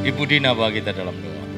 [0.00, 1.49] Ibu Dina bawa kita dalam doa.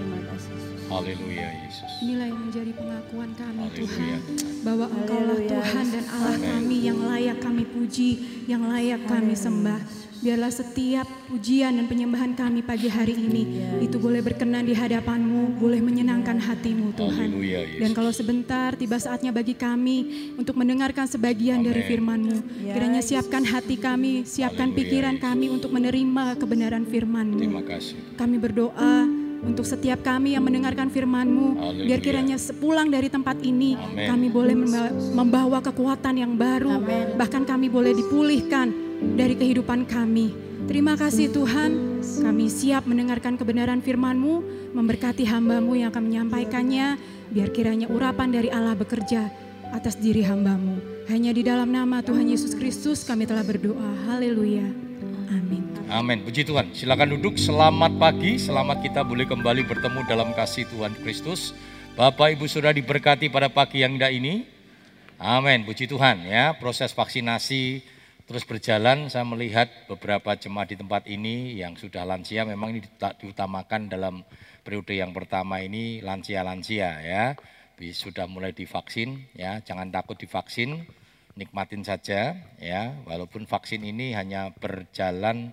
[0.93, 1.89] Haleluya Yesus.
[2.05, 3.81] Inilah yang menjadi pengakuan kami Haleluya.
[3.81, 4.19] Tuhan
[4.61, 5.39] bahwa Engkaulah.
[5.41, 6.49] Tuhan dan Allah Amin.
[6.53, 8.11] kami yang layak kami puji,
[8.45, 9.81] yang layak kami sembah.
[10.23, 13.43] Biarlah setiap pujian dan penyembahan kami pagi hari ini
[13.83, 17.43] itu boleh berkenan di hadapan-Mu, boleh menyenangkan hatimu Tuhan.
[17.83, 21.91] Dan kalau sebentar tiba saatnya bagi kami untuk mendengarkan sebagian dari Amin.
[21.91, 22.37] firman-Mu.
[22.71, 27.43] Kiranya siapkan hati kami, siapkan pikiran kami untuk menerima kebenaran firman-Mu.
[27.43, 28.15] Terima kasih.
[28.15, 31.87] Kami berdoa untuk setiap kami yang mendengarkan firman-Mu, Haleluya.
[31.91, 34.07] biar kiranya sepulang dari tempat ini, Amin.
[34.07, 36.79] kami boleh memba- membawa kekuatan yang baru,
[37.19, 38.71] bahkan kami boleh dipulihkan
[39.19, 40.31] dari kehidupan kami.
[40.71, 44.35] Terima kasih Tuhan, kami siap mendengarkan kebenaran firman-Mu,
[44.79, 46.97] memberkati hamba-Mu yang akan menyampaikannya,
[47.35, 49.27] biar kiranya urapan dari Allah bekerja
[49.75, 51.07] atas diri hamba-Mu.
[51.11, 53.91] Hanya di dalam nama Tuhan Yesus Kristus kami telah berdoa.
[54.07, 54.71] Haleluya.
[55.35, 55.62] Amin.
[55.93, 56.25] Amin.
[56.25, 56.73] Puji Tuhan.
[56.73, 57.37] Silakan duduk.
[57.37, 58.41] Selamat pagi.
[58.41, 61.53] Selamat kita boleh kembali bertemu dalam kasih Tuhan Kristus.
[62.01, 64.49] Bapak Ibu sudah diberkati pada pagi yang indah ini.
[65.21, 65.69] Amin.
[65.69, 66.57] Puji Tuhan ya.
[66.57, 67.85] Proses vaksinasi
[68.25, 69.13] terus berjalan.
[69.13, 74.25] Saya melihat beberapa jemaat di tempat ini yang sudah lansia memang ini diutamakan dalam
[74.65, 77.25] periode yang pertama ini lansia-lansia ya.
[77.93, 79.61] Sudah mulai divaksin ya.
[79.61, 80.89] Jangan takut divaksin
[81.37, 85.53] nikmatin saja ya walaupun vaksin ini hanya berjalan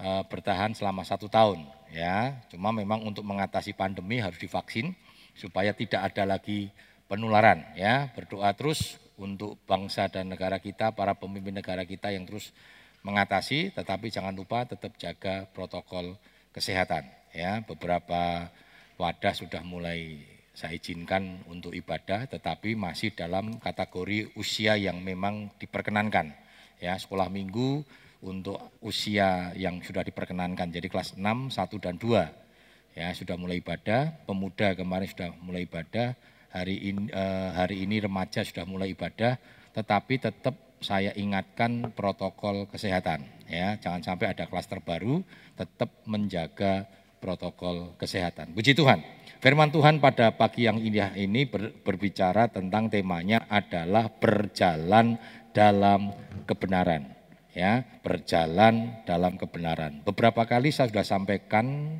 [0.00, 2.36] eh, bertahan selama satu tahun ya.
[2.52, 4.92] Cuma memang untuk mengatasi pandemi harus divaksin
[5.36, 6.72] supaya tidak ada lagi
[7.06, 8.10] penularan ya.
[8.14, 12.52] Berdoa terus untuk bangsa dan negara kita para pemimpin negara kita yang terus
[13.00, 16.18] mengatasi tetapi jangan lupa tetap jaga protokol
[16.52, 17.62] kesehatan ya.
[17.64, 18.50] Beberapa
[18.96, 20.20] wadah sudah mulai
[20.56, 26.32] saya izinkan untuk ibadah tetapi masih dalam kategori usia yang memang diperkenankan
[26.80, 26.96] ya.
[26.96, 27.84] Sekolah minggu
[28.26, 34.26] untuk usia yang sudah diperkenankan jadi kelas 6, 1 dan 2 ya sudah mulai ibadah
[34.26, 36.18] pemuda kemarin sudah mulai ibadah
[36.50, 39.38] hari ini eh, hari ini remaja sudah mulai ibadah
[39.76, 43.24] tetapi tetap saya ingatkan protokol kesehatan.
[43.46, 45.22] Ya jangan sampai ada klaster baru
[45.56, 46.84] tetap menjaga
[47.22, 48.52] protokol kesehatan.
[48.52, 49.00] Puji Tuhan.
[49.40, 55.20] Firman Tuhan pada pagi yang indah ini ber- berbicara tentang temanya adalah berjalan
[55.52, 56.12] dalam
[56.48, 57.15] kebenaran.
[57.56, 60.04] Ya, berjalan dalam kebenaran.
[60.04, 61.98] Beberapa kali saya sudah sampaikan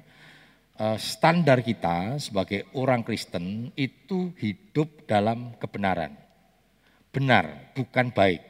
[0.77, 6.13] eh, standar kita sebagai orang Kristen itu hidup dalam kebenaran.
[7.09, 8.45] Benar, bukan baik.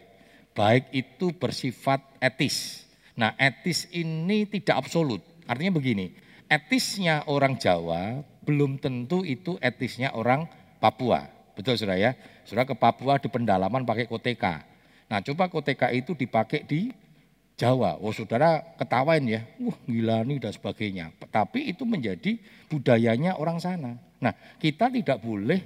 [0.50, 2.82] Baik itu bersifat etis.
[3.14, 5.22] Nah, etis ini tidak absolut.
[5.46, 6.10] Artinya begini,
[6.50, 10.50] etisnya orang Jawa belum tentu itu etisnya orang
[10.82, 11.30] Papua.
[11.54, 12.18] Betul Saudara ya?
[12.42, 14.75] Saudara ke Papua di pendalaman pakai koteka.
[15.06, 16.90] Nah, coba koteka itu dipakai di
[17.56, 17.96] Jawa.
[18.02, 19.40] Oh, Saudara ketawain ya.
[19.62, 21.14] Wah, gila nih dan sebagainya.
[21.32, 22.36] Tapi itu menjadi
[22.68, 23.96] budayanya orang sana.
[24.20, 25.64] Nah, kita tidak boleh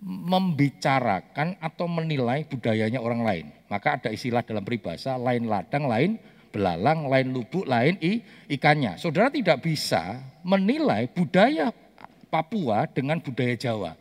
[0.00, 3.46] membicarakan atau menilai budayanya orang lain.
[3.68, 6.16] Maka ada istilah dalam peribahasa lain ladang, lain
[6.50, 8.96] belalang, lain lubuk, lain i, ikannya.
[8.96, 11.68] Saudara tidak bisa menilai budaya
[12.30, 13.92] Papua dengan budaya Jawa.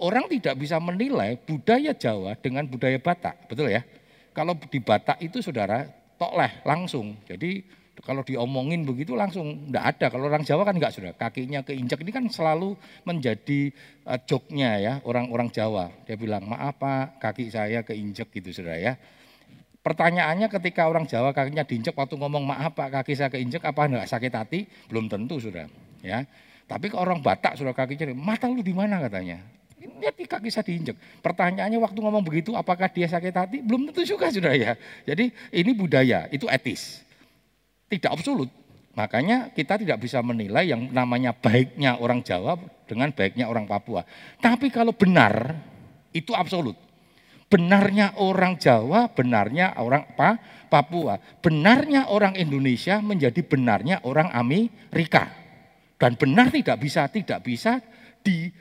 [0.00, 3.86] Orang tidak bisa menilai budaya Jawa dengan budaya Batak, betul ya?
[4.30, 5.86] Kalau di Batak itu saudara
[6.20, 7.18] tokleh langsung.
[7.26, 10.06] Jadi kalau diomongin begitu langsung enggak ada.
[10.08, 11.12] Kalau orang Jawa kan enggak sudah.
[11.16, 13.72] Kakinya keinjak ini kan selalu menjadi
[14.08, 15.92] uh, joknya ya orang-orang Jawa.
[16.08, 18.92] Dia bilang maaf pak kaki saya keinjak gitu saudara ya.
[19.80, 24.08] Pertanyaannya ketika orang Jawa kakinya diinjak waktu ngomong maaf pak kaki saya keinjak apa enggak
[24.08, 24.60] sakit hati?
[24.88, 25.68] Belum tentu sudah
[26.00, 26.24] ya.
[26.70, 29.59] Tapi ke orang Batak sudah kakinya mata lu di mana katanya?
[29.80, 30.96] Lihat di kaki saya diinjek.
[31.24, 33.56] Pertanyaannya waktu ngomong begitu apakah dia sakit hati?
[33.64, 34.76] Belum tentu juga sudah ya.
[35.08, 37.00] Jadi ini budaya, itu etis
[37.90, 38.48] tidak absolut.
[38.94, 42.54] Makanya kita tidak bisa menilai yang namanya baiknya orang Jawa
[42.86, 44.06] dengan baiknya orang Papua.
[44.38, 45.58] Tapi kalau benar,
[46.14, 46.78] itu absolut.
[47.50, 50.38] Benarnya orang Jawa, benarnya orang apa?
[50.70, 51.18] Papua.
[51.42, 55.34] Benarnya orang Indonesia menjadi benarnya orang Amerika.
[55.98, 57.82] Dan benar tidak bisa, tidak bisa
[58.22, 58.54] di,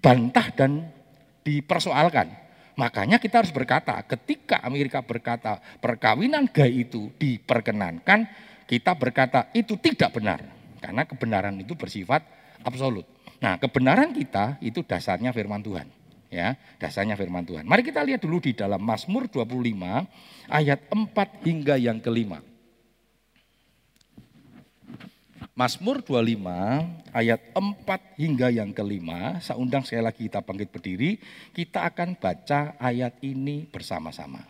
[0.00, 0.88] dibantah dan
[1.44, 2.32] dipersoalkan.
[2.80, 8.24] Makanya kita harus berkata, ketika Amerika berkata perkawinan gay itu diperkenankan,
[8.64, 10.40] kita berkata itu tidak benar.
[10.80, 12.24] Karena kebenaran itu bersifat
[12.64, 13.04] absolut.
[13.44, 15.84] Nah kebenaran kita itu dasarnya firman Tuhan.
[16.32, 17.68] Ya, dasarnya firman Tuhan.
[17.68, 19.76] Mari kita lihat dulu di dalam Mazmur 25
[20.48, 22.40] ayat 4 hingga yang kelima.
[25.60, 26.40] Mazmur 25
[27.12, 31.20] ayat 4 hingga yang kelima, saya undang sekali lagi kita bangkit berdiri,
[31.52, 34.40] kita akan baca ayat ini bersama-sama.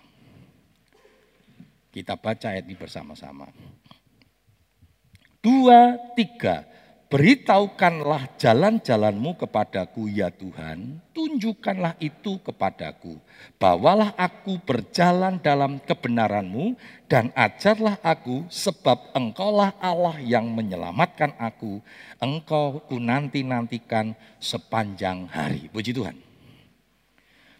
[1.91, 3.51] Kita baca ayat ini bersama-sama.
[5.43, 6.63] Dua, tiga.
[7.11, 13.19] Beritahukanlah jalan-jalanmu kepadaku ya Tuhan, tunjukkanlah itu kepadaku.
[13.59, 16.79] Bawalah aku berjalan dalam kebenaranmu
[17.11, 21.83] dan ajarlah aku sebab engkaulah Allah yang menyelamatkan aku.
[22.23, 25.67] Engkau ku nanti-nantikan sepanjang hari.
[25.67, 26.30] Puji Tuhan.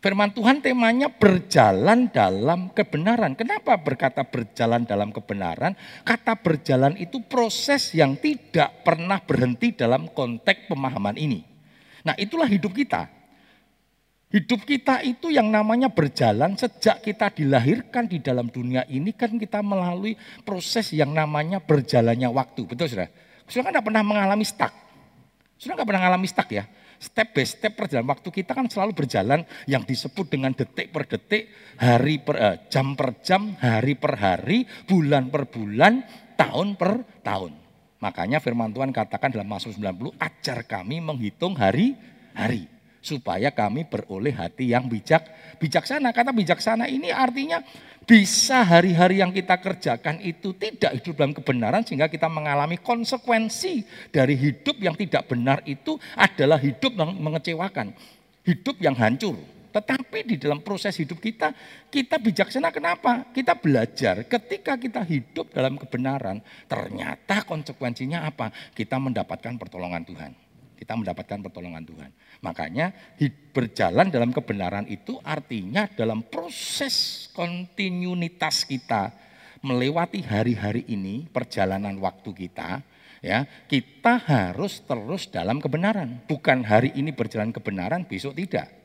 [0.01, 3.37] Firman Tuhan temanya berjalan dalam kebenaran.
[3.37, 5.77] Kenapa berkata berjalan dalam kebenaran?
[6.09, 11.45] Kata berjalan itu proses yang tidak pernah berhenti dalam konteks pemahaman ini.
[12.01, 13.13] Nah itulah hidup kita.
[14.33, 19.61] Hidup kita itu yang namanya berjalan sejak kita dilahirkan di dalam dunia ini kan kita
[19.61, 20.17] melalui
[20.49, 22.65] proses yang namanya berjalannya waktu.
[22.65, 23.11] Betul sudah?
[23.45, 24.90] Sudah kan tidak pernah mengalami stuck.
[25.61, 26.65] Sudah nggak pernah mengalami stuck ya?
[27.01, 31.49] step by step perjalanan waktu kita kan selalu berjalan yang disebut dengan detik per detik,
[31.81, 36.05] hari per eh, jam per jam, hari per hari, bulan per bulan,
[36.37, 37.57] tahun per tahun.
[38.05, 39.73] Makanya firman Tuhan katakan dalam Mazmur
[40.13, 45.25] 90, ajar kami menghitung hari-hari supaya kami beroleh hati yang bijak
[45.61, 46.13] bijaksana.
[46.13, 47.61] Kata bijaksana ini artinya
[48.05, 54.37] bisa hari-hari yang kita kerjakan itu tidak hidup dalam kebenaran sehingga kita mengalami konsekuensi dari
[54.37, 57.93] hidup yang tidak benar itu adalah hidup yang mengecewakan,
[58.45, 59.37] hidup yang hancur.
[59.71, 61.55] Tetapi di dalam proses hidup kita,
[61.95, 63.31] kita bijaksana kenapa?
[63.31, 68.51] Kita belajar ketika kita hidup dalam kebenaran, ternyata konsekuensinya apa?
[68.75, 70.50] Kita mendapatkan pertolongan Tuhan
[70.81, 72.11] kita mendapatkan pertolongan Tuhan.
[72.41, 72.97] Makanya
[73.53, 79.13] berjalan dalam kebenaran itu artinya dalam proses kontinuitas kita
[79.61, 82.81] melewati hari-hari ini, perjalanan waktu kita,
[83.21, 86.25] ya kita harus terus dalam kebenaran.
[86.25, 88.81] Bukan hari ini berjalan kebenaran, besok tidak.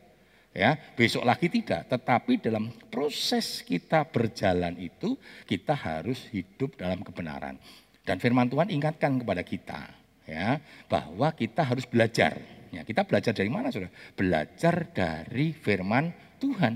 [0.55, 7.59] Ya, besok lagi tidak, tetapi dalam proses kita berjalan itu kita harus hidup dalam kebenaran.
[8.07, 9.91] Dan firman Tuhan ingatkan kepada kita,
[10.25, 12.37] ya bahwa kita harus belajar.
[12.73, 13.87] Ya, kita belajar dari mana sudah?
[14.19, 16.11] Belajar dari firman
[16.43, 16.75] Tuhan.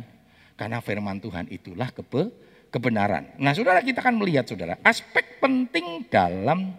[0.56, 2.32] Karena firman Tuhan itulah kebe,
[2.72, 3.36] kebenaran.
[3.36, 6.72] Nah, Saudara kita akan melihat Saudara, aspek penting dalam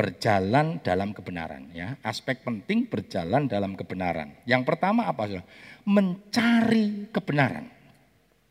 [0.00, 1.98] berjalan dalam kebenaran ya.
[2.00, 4.32] Aspek penting berjalan dalam kebenaran.
[4.46, 5.46] Yang pertama apa Saudara?
[5.82, 7.66] Mencari kebenaran.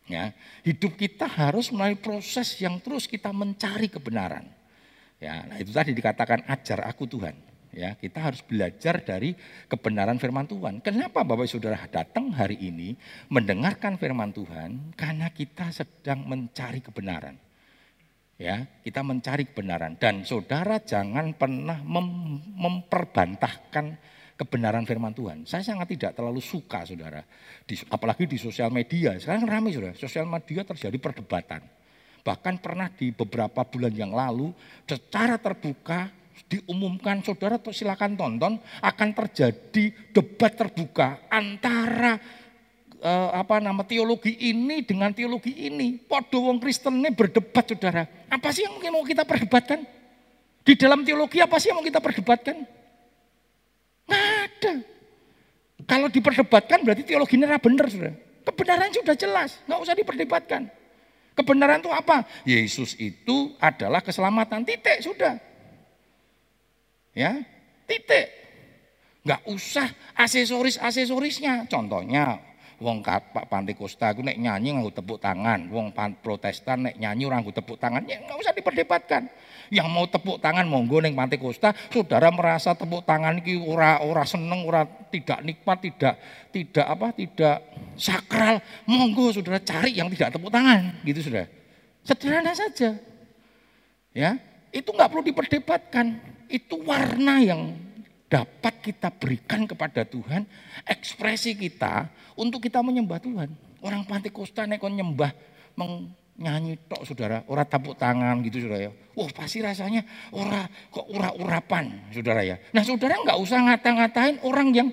[0.09, 0.33] Ya,
[0.65, 4.41] hidup kita harus melalui proses yang terus kita mencari kebenaran.
[5.21, 7.48] Ya, nah itu tadi dikatakan ajar aku Tuhan.
[7.79, 9.31] Ya, kita harus belajar dari
[9.71, 10.83] kebenaran firman Tuhan.
[10.83, 12.91] Kenapa Bapak Saudara datang hari ini
[13.31, 14.91] mendengarkan firman Tuhan?
[14.99, 17.39] Karena kita sedang mencari kebenaran.
[18.35, 23.95] Ya, kita mencari kebenaran dan saudara jangan pernah mem memperbantahkan
[24.35, 25.47] kebenaran firman Tuhan.
[25.47, 27.23] Saya sangat tidak terlalu suka saudara,
[27.63, 29.15] di, apalagi di sosial media.
[29.19, 31.63] Sekarang ramai saudara, sosial media terjadi perdebatan.
[32.23, 34.51] Bahkan pernah di beberapa bulan yang lalu
[34.87, 42.15] secara terbuka diumumkan saudara silakan tonton akan terjadi debat terbuka antara
[43.01, 45.99] eh, apa nama teologi ini dengan teologi ini.
[45.99, 48.07] Podo wong Kristen ini berdebat saudara.
[48.29, 49.83] Apa sih yang mungkin mau kita perdebatkan?
[50.63, 52.55] Di dalam teologi apa sih yang mau kita perdebatkan?
[54.05, 54.73] Nggak ada.
[55.89, 58.15] Kalau diperdebatkan berarti teologinya benar saudara.
[58.45, 60.61] Kebenaran sudah jelas, nggak usah diperdebatkan.
[61.37, 62.27] Kebenaran itu apa?
[62.43, 65.39] Yesus itu adalah keselamatan titik sudah.
[67.17, 67.41] Ya,
[67.89, 68.29] titik.
[69.25, 71.67] Nggak usah aksesoris-aksesorisnya.
[71.67, 72.39] Contohnya,
[72.79, 75.91] wong Pak Pantekosta aku nek nyanyi nganggo tepuk tangan, wong
[76.23, 79.27] Protestan nek nyanyi orang nganggo tepuk tangan, ya nggak usah diperdebatkan.
[79.69, 84.65] Yang mau tepuk tangan monggo ning Pantekosta, saudara merasa tepuk tangan iki ora ora seneng,
[84.65, 86.15] ora tidak nikmat, tidak
[86.49, 87.57] tidak apa, tidak
[87.99, 91.45] sakral, monggo saudara cari yang tidak tepuk tangan, gitu sudah.
[92.07, 92.95] Sederhana saja.
[94.09, 94.41] Ya,
[94.73, 96.17] itu nggak perlu diperdebatkan
[96.49, 97.77] itu warna yang
[98.29, 100.45] dapat kita berikan kepada Tuhan,
[100.85, 103.49] ekspresi kita untuk kita menyembah Tuhan.
[103.81, 105.31] Orang Pantekosta nek kon nyembah
[106.39, 108.91] nyanyi tok saudara, ora tepuk tangan gitu saudara ya.
[109.15, 112.55] Wah pasti rasanya ora kok ura-urapan saudara ya.
[112.71, 114.89] Nah saudara nggak usah ngata-ngatain orang yang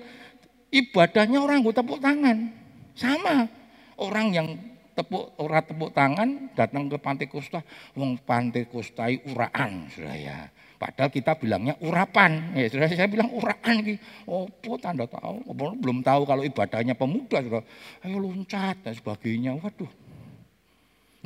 [0.71, 2.51] ibadahnya orang gue tepuk tangan.
[2.97, 3.47] Sama
[3.95, 4.47] orang yang
[4.91, 7.63] tepuk ora tepuk tangan datang ke Pantekosta,
[7.95, 10.39] wong Pantekostai uraan saudara ya.
[10.77, 12.53] Padahal kita bilangnya urapan.
[12.53, 13.97] Ya, sudah saya bilang urapan.
[14.29, 14.45] Oh,
[14.77, 15.41] tanda tahu.
[15.81, 17.65] Belum tahu kalau ibadahnya pemuda sudah.
[18.05, 19.57] Ayo loncat dan sebagainya.
[19.57, 19.89] Waduh.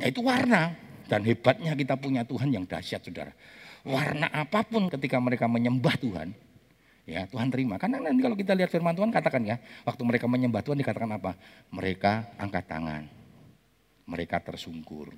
[0.00, 0.72] Nah itu warna.
[1.04, 3.36] Dan hebatnya kita punya Tuhan yang dahsyat saudara.
[3.84, 6.32] Warna apa pun ketika mereka menyembah Tuhan.
[7.04, 7.76] Ya Tuhan terima.
[7.76, 9.60] Karena nanti kalau kita lihat firman Tuhan katakan ya.
[9.84, 11.36] Waktu mereka menyembah Tuhan dikatakan apa?
[11.68, 13.04] Mereka angkat tangan.
[14.08, 15.12] Mereka tersungkur.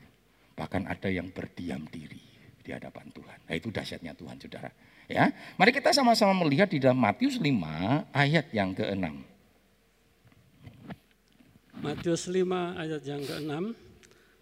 [0.59, 2.34] Bahkan ada yang berdiam diri
[2.65, 3.39] di hadapan Tuhan.
[3.45, 4.73] Nah itu dahsyatnya Tuhan saudara.
[5.05, 5.29] Ya,
[5.61, 7.45] mari kita sama-sama melihat di dalam Matius 5
[8.09, 9.05] ayat yang ke-6.
[11.85, 13.53] Matius 5 ayat yang ke-6.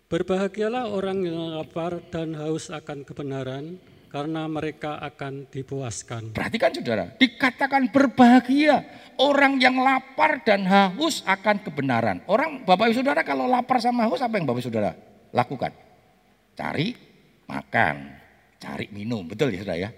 [0.06, 3.80] Berbahagialah orang yang lapar dan haus akan kebenaran,
[4.12, 6.36] karena mereka akan dipuaskan.
[6.36, 8.84] Perhatikan saudara, dikatakan berbahagia
[9.16, 12.20] orang yang lapar dan haus akan kebenaran.
[12.28, 14.92] Orang Bapak Ibu Saudara kalau lapar sama haus apa yang Bapak Ibu Saudara
[15.32, 15.72] lakukan?
[16.52, 16.92] Cari
[17.49, 18.16] makan,
[18.58, 19.90] cari minum, betul ya Saudara ya?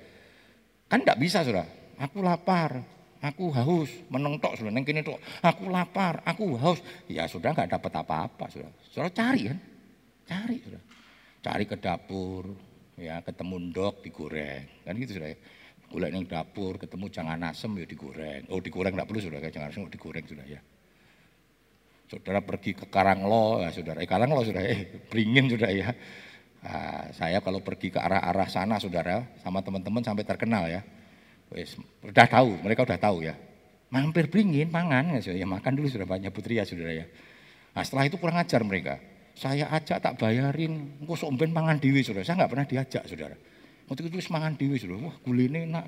[0.88, 1.66] Kan tidak bisa Saudara,
[2.00, 2.80] aku lapar,
[3.20, 6.80] aku haus, menengtok Saudara, neng kini tok, aku lapar, aku haus.
[7.10, 8.72] Ya sudah nggak dapat apa-apa Saudara.
[8.88, 9.58] Saudara cari kan?
[10.24, 10.84] Cari Saudara.
[11.44, 12.56] Cari ke dapur,
[12.98, 15.38] ya ketemu ndok digoreng kan gitu sudah ya
[15.90, 19.86] gulai neng dapur ketemu jangan asem ya digoreng oh digoreng nggak perlu sudah jangan asem
[19.90, 20.60] digoreng sudah ya
[22.06, 25.90] saudara pergi ke Karanglo ya saudara eh Karanglo sudah eh beringin sudah ya
[26.64, 30.80] nah, saya kalau pergi ke arah-arah sana saudara sama teman-teman sampai terkenal ya
[31.52, 33.36] Wes, udah tahu mereka udah tahu ya
[33.92, 37.06] mampir beringin pangan ya, makan dulu sudah banyak putri ya saudara ya
[37.76, 38.96] nah setelah itu kurang ajar mereka
[39.34, 42.22] saya ajak tak bayarin, engkau somben mangan dewi saudara.
[42.22, 43.36] Saya nggak pernah diajak saudara.
[43.90, 45.10] Waktu itu mangan dewi saudara.
[45.10, 45.84] Wah gulene enak.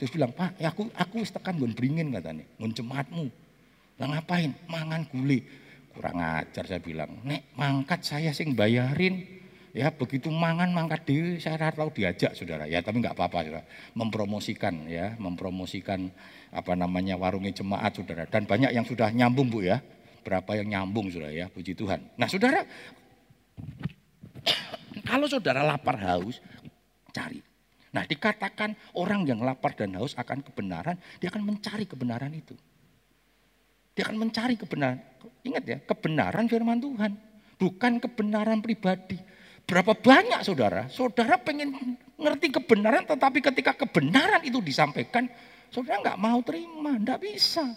[0.00, 3.24] Terus bilang, Pak, ya aku aku tekan gon beringin katanya, gon cematmu.
[4.00, 4.56] Lah ngapain?
[4.72, 5.44] Mangan gule.
[5.92, 9.37] Kurang ajar saya bilang, nek mangkat saya sing bayarin.
[9.78, 12.66] Ya begitu mangan mangkat dewi, saya tahu diajak saudara.
[12.66, 13.64] Ya tapi nggak apa-apa saudara.
[13.94, 16.10] Mempromosikan ya, mempromosikan
[16.50, 18.26] apa namanya warungnya jemaat saudara.
[18.26, 19.78] Dan banyak yang sudah nyambung bu ya
[20.26, 22.18] berapa yang nyambung sudah ya, puji Tuhan.
[22.18, 22.66] Nah saudara,
[25.06, 26.42] kalau saudara lapar haus,
[27.14, 27.38] cari.
[27.94, 32.58] Nah dikatakan orang yang lapar dan haus akan kebenaran, dia akan mencari kebenaran itu.
[33.94, 34.98] Dia akan mencari kebenaran.
[35.46, 37.14] Ingat ya, kebenaran firman Tuhan.
[37.62, 39.37] Bukan kebenaran pribadi.
[39.68, 41.76] Berapa banyak saudara, saudara pengen
[42.16, 45.28] ngerti kebenaran tetapi ketika kebenaran itu disampaikan,
[45.68, 47.76] saudara nggak mau terima, nggak bisa.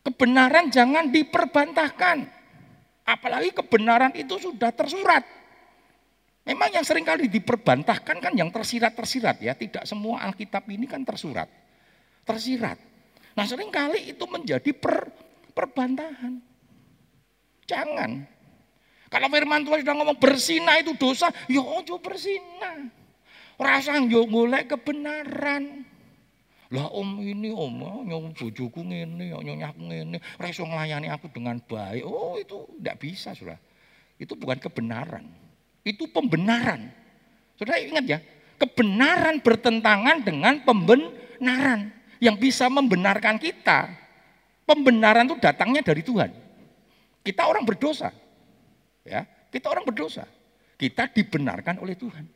[0.00, 2.24] Kebenaran jangan diperbantahkan.
[3.04, 5.22] Apalagi kebenaran itu sudah tersurat.
[6.46, 9.52] Memang yang sering kali diperbantahkan kan yang tersirat-tersirat ya.
[9.52, 11.50] Tidak semua Alkitab ini kan tersurat.
[12.24, 12.78] Tersirat.
[13.36, 15.10] Nah sering kali itu menjadi per,
[15.52, 16.38] perbantahan.
[17.66, 18.35] Jangan.
[19.16, 22.84] Kalau firman Tuhan sudah ngomong bersina itu dosa, ya ojo bersina.
[23.56, 25.88] Rasa yo golek kebenaran.
[26.68, 32.04] Lah om ini om, oh, nyong bojoku ngene, nyonyaku ngene, reso ngelayani aku dengan baik.
[32.04, 33.56] Oh itu tidak bisa sudah.
[34.20, 35.24] Itu bukan kebenaran.
[35.80, 36.92] Itu pembenaran.
[37.56, 38.18] Sudah ingat ya,
[38.60, 41.88] kebenaran bertentangan dengan pembenaran.
[42.20, 43.96] Yang bisa membenarkan kita.
[44.68, 46.28] Pembenaran itu datangnya dari Tuhan.
[47.24, 48.12] Kita orang berdosa.
[49.06, 50.26] Ya, kita orang berdosa.
[50.76, 52.26] Kita dibenarkan oleh Tuhan.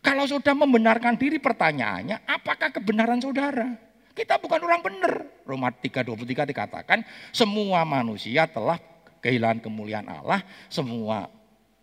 [0.00, 3.76] Kalau sudah membenarkan diri pertanyaannya, apakah kebenaran saudara?
[4.16, 5.12] Kita bukan orang benar.
[5.44, 7.04] Roma 3.23 dikatakan,
[7.36, 8.80] semua manusia telah
[9.20, 10.40] kehilangan kemuliaan Allah,
[10.72, 11.28] semua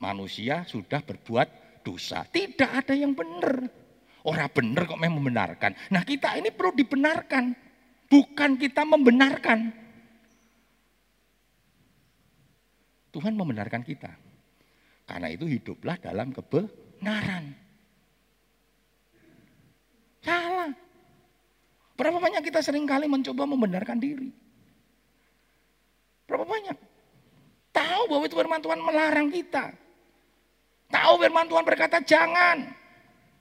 [0.01, 2.25] manusia sudah berbuat dosa.
[2.25, 3.69] Tidak ada yang benar.
[4.25, 5.71] Orang benar kok memang membenarkan.
[5.93, 7.55] Nah kita ini perlu dibenarkan.
[8.11, 9.71] Bukan kita membenarkan.
[13.13, 14.26] Tuhan membenarkan kita.
[15.07, 17.55] Karena itu hiduplah dalam kebenaran.
[20.19, 20.71] Salah.
[21.95, 24.29] Berapa banyak kita sering kali mencoba membenarkan diri?
[26.27, 26.77] Berapa banyak?
[27.71, 29.71] Tahu bahwa itu firman Tuhan melarang kita.
[30.91, 32.67] Tahu firman Tuhan berkata jangan.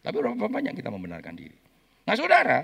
[0.06, 1.58] Tapi berapa banyak kita membenarkan diri?
[2.06, 2.62] Nah saudara,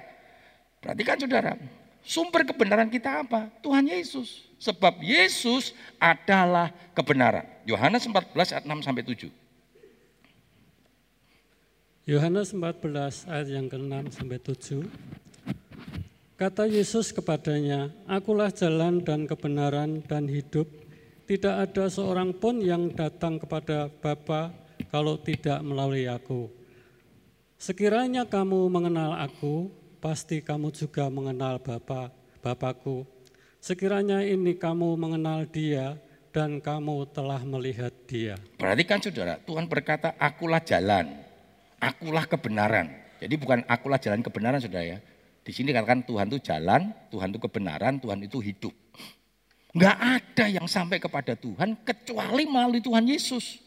[0.78, 1.81] perhatikan saudara.
[2.02, 3.46] Sumber kebenaran kita apa?
[3.62, 4.42] Tuhan Yesus.
[4.58, 7.46] Sebab Yesus adalah kebenaran.
[7.66, 9.30] Yohanes 14 ayat 6 sampai 7.
[12.02, 14.82] Yohanes 14 ayat yang ke-6 sampai 7.
[16.34, 20.66] Kata Yesus kepadanya, "Akulah jalan dan kebenaran dan hidup.
[21.30, 24.50] Tidak ada seorang pun yang datang kepada Bapa
[24.90, 26.50] kalau tidak melalui aku.
[27.62, 29.70] Sekiranya kamu mengenal aku,
[30.02, 32.10] pasti kamu juga mengenal Bapa,
[32.42, 33.06] Bapakku.
[33.62, 35.94] Sekiranya ini kamu mengenal Dia
[36.34, 41.30] dan kamu telah melihat Dia." Perhatikan Saudara, Tuhan berkata, "Akulah jalan."
[41.82, 42.86] akulah kebenaran.
[43.18, 44.98] Jadi bukan akulah jalan kebenaran sudah ya.
[45.42, 48.70] Di sini katakan Tuhan itu jalan, Tuhan itu kebenaran, Tuhan itu hidup.
[49.74, 53.58] Enggak ada yang sampai kepada Tuhan kecuali melalui Tuhan Yesus.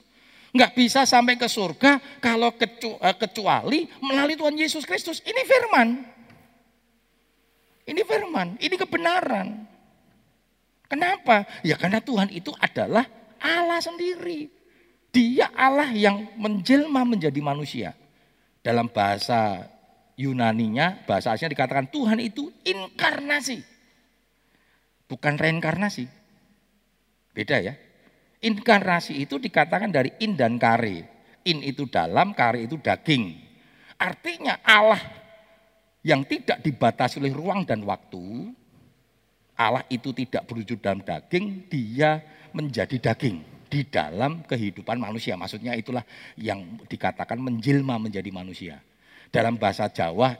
[0.55, 5.19] Enggak bisa sampai ke surga kalau eh, kecuali melalui Tuhan Yesus Kristus.
[5.19, 6.14] Ini firman.
[7.85, 9.65] Ini firman, ini kebenaran.
[10.89, 11.45] Kenapa?
[11.61, 13.05] Ya karena Tuhan itu adalah
[13.41, 14.49] Allah sendiri.
[15.13, 17.93] Dia Allah yang menjelma menjadi manusia.
[18.65, 19.69] Dalam bahasa
[20.17, 23.61] Yunaninya, bahasa aslinya dikatakan Tuhan itu inkarnasi.
[25.05, 26.09] Bukan reinkarnasi.
[27.35, 27.77] Beda ya.
[28.41, 31.05] Inkarnasi itu dikatakan dari in dan kare.
[31.45, 33.37] In itu dalam, kare itu daging.
[34.01, 34.99] Artinya Allah
[36.05, 38.53] yang tidak dibatasi oleh ruang dan waktu,
[39.57, 42.21] Allah itu tidak berwujud dalam daging, dia
[42.53, 45.33] menjadi daging di dalam kehidupan manusia.
[45.33, 46.05] Maksudnya itulah
[46.37, 48.77] yang dikatakan menjelma menjadi manusia.
[49.33, 50.37] Dalam bahasa Jawa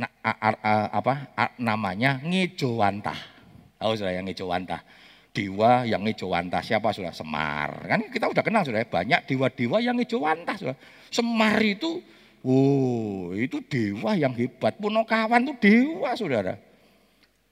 [0.00, 3.36] na, a, a, a, apa a, namanya ngejowantah.
[3.76, 4.80] Tahu sudah yang ngejowantah
[5.36, 8.88] dewa yang ngejowantah siapa sudah Semar kan kita udah kenal sudah ya.
[8.88, 10.76] banyak dewa-dewa yang ngejowantah sudah
[11.12, 12.00] Semar itu
[12.46, 16.54] wow itu dewa yang hebat Punokawan itu dewa saudara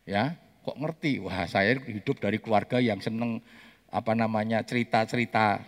[0.07, 3.43] ya kok ngerti wah saya hidup dari keluarga yang seneng
[3.91, 5.59] apa namanya cerita-cerita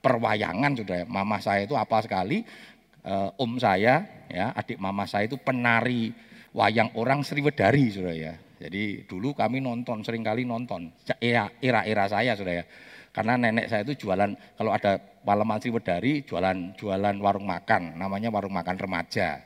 [0.00, 1.06] perwayangan sudah ya.
[1.06, 2.40] mama saya itu apa sekali
[3.04, 6.16] uh, om saya ya adik mama saya itu penari
[6.56, 10.92] wayang orang Sriwedari sudah ya jadi dulu kami nonton, sering kali nonton.
[11.64, 12.64] Era-era saya sudah ya.
[13.08, 18.56] Karena nenek saya itu jualan, kalau ada Paleman Sriwedari, jualan jualan warung makan, namanya warung
[18.56, 19.44] makan remaja.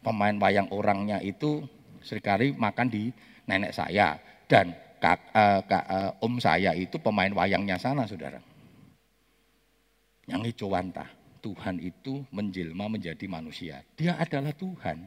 [0.00, 1.66] Pemain wayang orangnya itu
[1.98, 3.10] sering kali makan di
[3.50, 4.22] nenek saya.
[4.46, 4.70] Dan
[5.02, 8.38] kak, uh, kak, uh, om saya itu pemain wayangnya sana, saudara.
[10.30, 11.10] Yang hijau wantah.
[11.42, 13.82] Tuhan itu menjelma menjadi manusia.
[13.94, 15.06] Dia adalah Tuhan.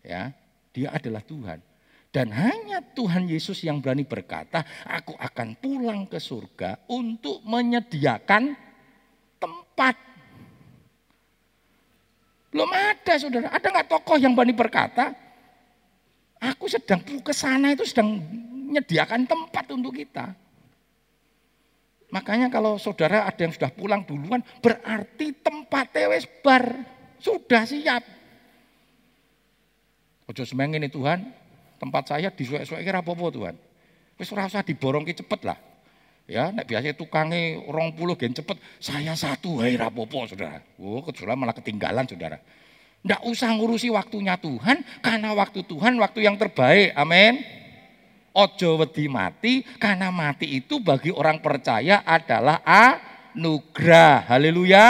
[0.00, 0.32] Ya,
[0.72, 1.60] dia adalah Tuhan.
[2.12, 8.61] Dan hanya Tuhan Yesus yang berani berkata, aku akan pulang ke surga untuk menyediakan.
[12.52, 15.16] Belum ada saudara, ada nggak tokoh yang berani berkata,
[16.36, 18.20] aku sedang ke sana itu sedang
[18.68, 20.36] menyediakan tempat untuk kita.
[22.12, 26.60] Makanya kalau saudara ada yang sudah pulang duluan, berarti tempat tewes bar,
[27.16, 28.04] sudah siap.
[30.28, 31.24] Ojo semeng ini Tuhan,
[31.80, 33.56] tempat saya disuwek-suwek kira apa-apa Tuhan.
[34.20, 35.56] Wis ora usah diborongke cepet lah.
[36.30, 40.62] Ya, nek biasa tukange orang puluh gen cepet, saya satu, hei rapopo saudara.
[40.78, 42.38] Oh, kecuali malah ketinggalan saudara.
[43.02, 46.94] Ndak usah ngurusi waktunya Tuhan, karena waktu Tuhan waktu yang terbaik.
[46.94, 47.42] Amin.
[48.32, 54.30] Ojo wedi mati, karena mati itu bagi orang percaya adalah anugerah.
[54.30, 54.86] Haleluya.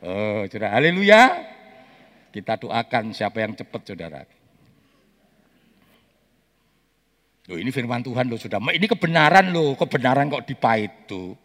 [0.00, 1.52] Oh, saudara, haleluya.
[2.30, 4.22] Kita doakan siapa yang cepat saudara.
[7.46, 8.58] Loh ini firman Tuhan loh sudah.
[8.58, 11.38] Ini kebenaran loh, kebenaran kok dipahit tuh.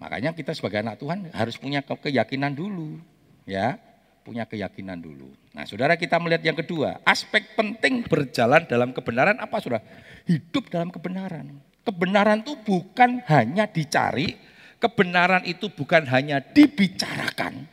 [0.00, 3.00] Makanya kita sebagai anak Tuhan harus punya keyakinan dulu.
[3.44, 3.80] Ya,
[4.26, 5.30] punya keyakinan dulu.
[5.54, 6.98] Nah saudara kita melihat yang kedua.
[7.06, 9.84] Aspek penting berjalan dalam kebenaran apa saudara?
[10.26, 11.62] Hidup dalam kebenaran.
[11.86, 14.34] Kebenaran itu bukan hanya dicari.
[14.82, 17.64] Kebenaran itu bukan hanya dibicarakan.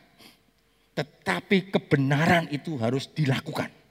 [0.94, 3.83] Tetapi kebenaran itu harus dilakukan.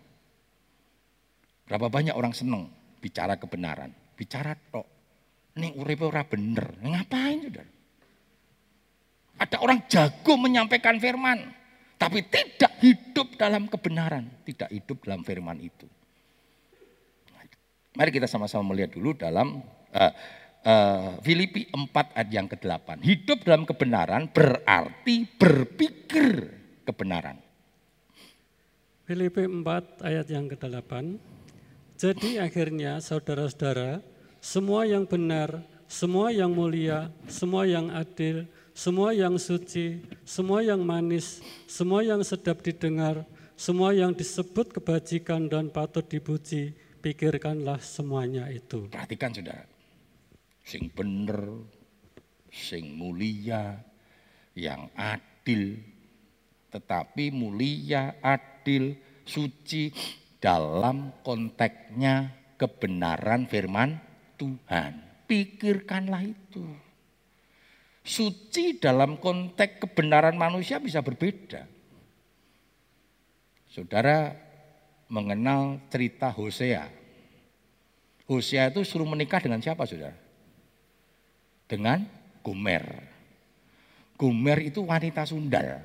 [1.73, 2.69] Berapa banyak orang seneng
[3.01, 4.85] bicara kebenaran, bicara tok.
[5.57, 7.65] Ini uripe ora bener, ngapain sudah?
[9.41, 11.49] Ada orang jago menyampaikan firman,
[11.97, 15.89] tapi tidak hidup dalam kebenaran, tidak hidup dalam firman itu.
[17.97, 19.65] Mari kita sama-sama melihat dulu dalam
[19.97, 20.13] uh,
[20.69, 23.01] uh, Filipi 4 ayat yang ke-8.
[23.01, 26.53] Hidup dalam kebenaran berarti berpikir
[26.85, 27.41] kebenaran.
[29.09, 31.33] Filipi 4 ayat yang ke-8.
[32.03, 34.03] Jadi akhirnya saudara-saudara,
[34.43, 38.43] semua yang benar, semua yang mulia, semua yang adil,
[38.75, 43.23] semua yang suci, semua yang manis, semua yang sedap didengar,
[43.55, 48.91] semua yang disebut kebajikan dan patut dipuji, pikirkanlah semuanya itu.
[48.91, 49.63] Perhatikan saudara,
[50.67, 51.39] sing bener,
[52.51, 53.79] sing mulia,
[54.59, 55.79] yang adil,
[56.67, 58.91] tetapi mulia, adil,
[59.23, 59.87] suci,
[60.43, 63.95] dalam konteksnya kebenaran firman
[64.35, 65.23] Tuhan.
[65.23, 66.67] Pikirkanlah itu.
[68.03, 71.63] Suci dalam konteks kebenaran manusia bisa berbeda.
[73.71, 74.35] Saudara
[75.07, 76.91] mengenal cerita Hosea.
[78.27, 80.19] Hosea itu suruh menikah dengan siapa saudara?
[81.71, 82.03] Dengan
[82.43, 82.83] Gomer.
[84.19, 85.79] Gomer itu wanita sundal.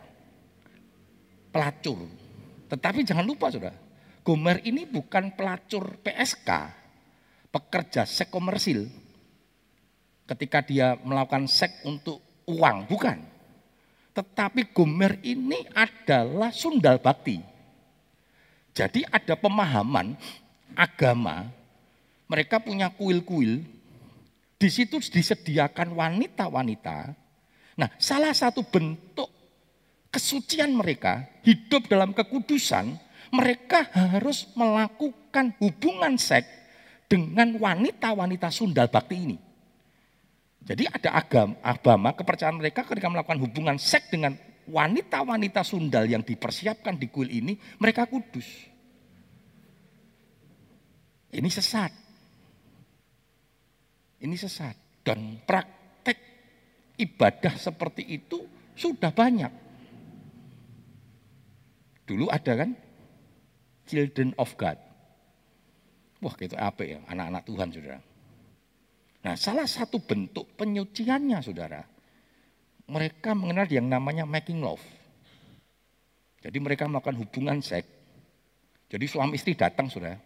[1.54, 2.10] Pelacur.
[2.68, 3.78] Tetapi jangan lupa saudara,
[4.28, 6.52] Gomer ini bukan pelacur PSK,
[7.48, 8.84] pekerja seks komersil.
[10.28, 13.24] Ketika dia melakukan seks untuk uang, bukan.
[14.12, 17.40] Tetapi Gomer ini adalah sundal bakti.
[18.76, 20.12] Jadi ada pemahaman
[20.76, 21.48] agama,
[22.28, 23.64] mereka punya kuil-kuil,
[24.60, 27.16] di situ disediakan wanita-wanita.
[27.80, 29.32] Nah, salah satu bentuk
[30.12, 36.48] kesucian mereka, hidup dalam kekudusan, mereka harus melakukan hubungan seks
[37.08, 39.36] dengan wanita-wanita sundal bakti ini.
[40.68, 44.36] Jadi ada agama, agama kepercayaan mereka ketika melakukan hubungan seks dengan
[44.68, 48.68] wanita-wanita sundal yang dipersiapkan di kuil ini, mereka kudus.
[51.32, 51.92] Ini sesat.
[54.20, 54.76] Ini sesat.
[55.00, 56.20] Dan praktek
[57.00, 58.44] ibadah seperti itu
[58.76, 59.52] sudah banyak.
[62.04, 62.70] Dulu ada kan
[63.88, 64.76] Children of God.
[66.20, 68.00] Wah itu apa ya, anak-anak Tuhan saudara.
[69.24, 71.82] Nah salah satu bentuk penyuciannya saudara,
[72.86, 74.82] mereka mengenal yang namanya making love.
[76.44, 77.88] Jadi mereka melakukan hubungan seks.
[78.88, 80.20] Jadi suami istri datang saudara.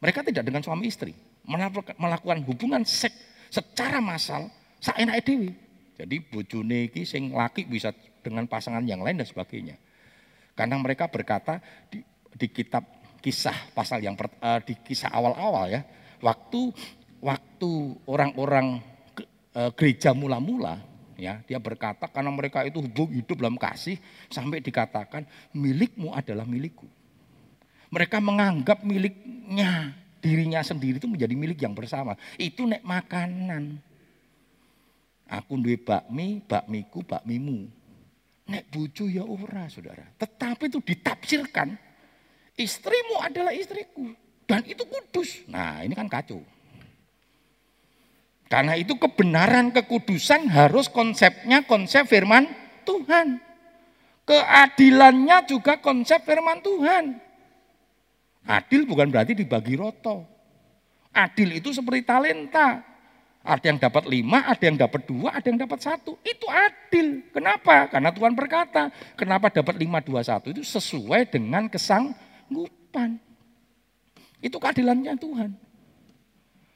[0.00, 1.12] Mereka tidak dengan suami istri.
[2.00, 3.14] Melakukan hubungan seks
[3.52, 4.48] secara massal
[4.80, 5.52] seenak dewi.
[5.94, 9.76] Jadi bojone iki sing laki bisa dengan pasangan yang lain dan sebagainya.
[10.58, 11.62] Karena mereka berkata
[12.34, 12.84] di, kitab
[13.22, 15.82] kisah pasal yang uh, di kisah awal-awal ya,
[16.20, 16.74] waktu
[17.24, 18.84] waktu orang-orang
[19.56, 20.76] e, gereja mula-mula
[21.16, 23.96] ya dia berkata karena mereka itu hubung hidup dalam kasih
[24.28, 25.24] sampai dikatakan
[25.56, 26.84] milikmu adalah milikku.
[27.88, 32.18] Mereka menganggap miliknya dirinya sendiri itu menjadi milik yang bersama.
[32.36, 33.78] Itu nek makanan.
[35.30, 37.70] Aku duwe bakmi, bakmiku, bakmimu.
[38.50, 40.04] Nek bucu ya ora, Saudara.
[40.20, 41.78] Tetapi itu ditafsirkan
[42.54, 44.14] istrimu adalah istriku
[44.44, 45.42] dan itu kudus.
[45.48, 46.42] Nah, ini kan kacau.
[48.48, 52.46] Karena itu kebenaran kekudusan harus konsepnya konsep firman
[52.86, 53.40] Tuhan.
[54.24, 57.18] Keadilannya juga konsep firman Tuhan.
[58.44, 60.24] Adil bukan berarti dibagi roto.
[61.10, 62.84] Adil itu seperti talenta.
[63.44, 66.16] Ada yang dapat lima, ada yang dapat dua, ada yang dapat satu.
[66.24, 67.28] Itu adil.
[67.28, 67.92] Kenapa?
[67.92, 68.88] Karena Tuhan berkata,
[69.20, 71.68] kenapa dapat lima, dua, satu itu sesuai dengan
[72.44, 73.16] kesanggupan.
[74.44, 75.50] Itu keadilannya Tuhan.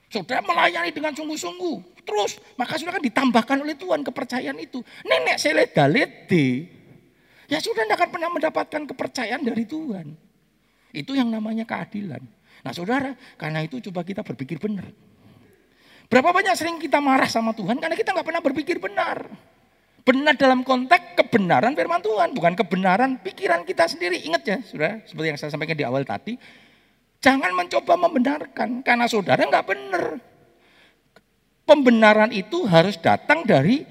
[0.09, 2.00] Saudara melayani dengan sungguh-sungguh.
[2.09, 4.81] Terus, maka sudah kan ditambahkan oleh Tuhan kepercayaan itu.
[5.04, 6.64] Nenek sele dalete.
[7.48, 10.16] Ya sudah tidak akan pernah mendapatkan kepercayaan dari Tuhan.
[10.96, 12.24] Itu yang namanya keadilan.
[12.64, 14.88] Nah saudara, karena itu coba kita berpikir benar.
[16.09, 19.28] Berapa banyak sering kita marah sama Tuhan karena kita nggak pernah berpikir benar.
[20.06, 24.24] Benar dalam konteks kebenaran firman Tuhan, bukan kebenaran pikiran kita sendiri.
[24.24, 26.38] Ingat ya, saudara, seperti yang saya sampaikan di awal tadi,
[27.18, 30.04] Jangan mencoba membenarkan karena saudara nggak benar.
[31.66, 33.84] Pembenaran itu harus datang dari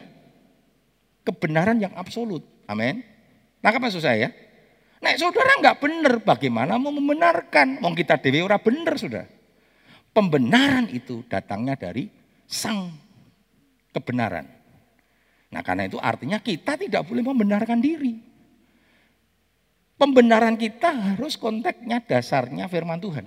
[1.27, 2.41] kebenaran yang absolut.
[2.65, 3.03] Amin.
[3.61, 4.31] Nangkap maksud saya?
[4.97, 7.77] Nah, saudara nggak benar, bagaimana mau membenarkan?
[7.83, 9.29] Mau kita dewi ora benar, sudah.
[10.09, 12.09] Pembenaran itu datangnya dari
[12.49, 12.89] sang
[13.93, 14.56] kebenaran.
[15.47, 18.19] Nah, karena itu artinya kita tidak boleh membenarkan diri.
[19.97, 23.25] Pembenaran kita harus konteksnya dasarnya firman Tuhan.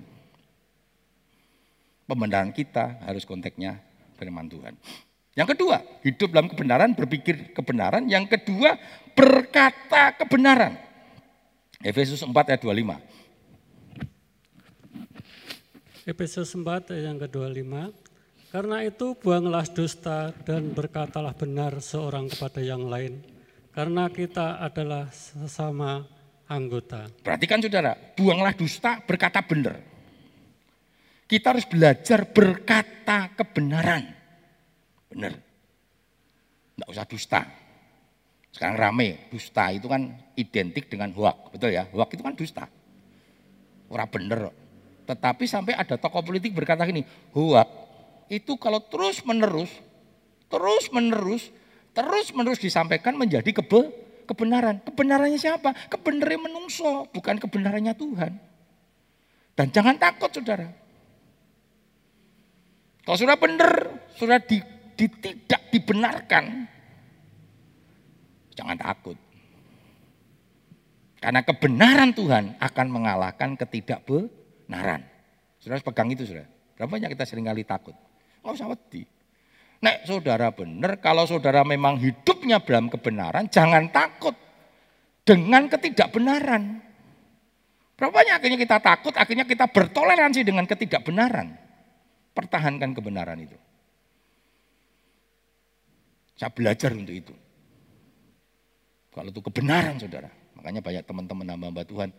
[2.07, 3.83] Pembenaran kita harus konteksnya
[4.15, 4.77] firman Tuhan.
[5.31, 8.03] Yang kedua, hidup dalam kebenaran, berpikir kebenaran.
[8.07, 8.75] Yang kedua,
[9.15, 10.75] berkata kebenaran.
[11.81, 12.99] Efesus 4 ayat 25.
[16.03, 18.00] Efesus 4 ayat yang ke-25.
[18.51, 23.23] Karena itu buanglah dusta dan berkatalah benar seorang kepada yang lain.
[23.71, 26.03] Karena kita adalah sesama
[26.51, 27.07] anggota.
[27.23, 29.79] Perhatikan saudara, buanglah dusta, berkata benar.
[31.31, 34.03] Kita harus belajar berkata kebenaran.
[35.07, 35.31] Benar.
[36.75, 37.41] Tidak usah dusta.
[38.51, 41.55] Sekarang rame, dusta itu kan identik dengan hoak.
[41.55, 42.67] Betul ya, hoak itu kan dusta.
[43.87, 44.51] Orang benar.
[45.07, 47.90] Tetapi sampai ada tokoh politik berkata gini, hoak
[48.31, 49.67] itu kalau terus menerus,
[50.47, 51.51] terus menerus,
[51.91, 53.91] terus menerus disampaikan menjadi kebe,
[54.23, 54.79] kebenaran.
[54.87, 55.75] Kebenarannya siapa?
[55.91, 58.31] Kebenarannya menungso, bukan kebenarannya Tuhan.
[59.51, 60.71] Dan jangan takut saudara.
[63.03, 64.63] Kalau sudah benar, sudah di,
[64.95, 66.71] di, tidak dibenarkan,
[68.55, 69.19] jangan takut.
[71.19, 75.03] Karena kebenaran Tuhan akan mengalahkan ketidakbenaran.
[75.59, 76.47] Sudah pegang itu sudah.
[76.79, 77.93] Berapa banyak kita sering kali takut?
[78.41, 79.03] Nggak usah wedi.
[79.81, 84.37] Nek saudara benar, kalau saudara memang hidupnya dalam kebenaran, jangan takut
[85.25, 86.81] dengan ketidakbenaran.
[87.97, 91.53] Berapa banyak akhirnya kita takut, akhirnya kita bertoleransi dengan ketidakbenaran.
[92.33, 93.57] Pertahankan kebenaran itu.
[96.37, 97.33] Saya belajar untuk itu.
[99.13, 100.29] Kalau itu kebenaran saudara.
[100.57, 102.09] Makanya banyak teman-teman hamba Tuhan,